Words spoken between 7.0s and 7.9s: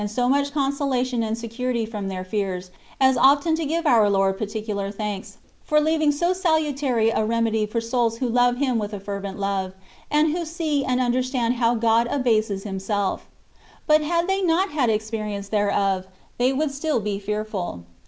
a remedy for